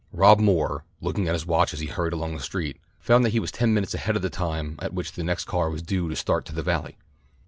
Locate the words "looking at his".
0.99-1.45